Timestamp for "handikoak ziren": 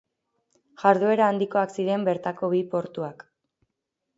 1.33-2.07